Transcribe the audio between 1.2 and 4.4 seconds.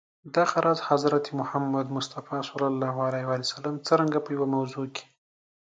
محمد ص څرنګه په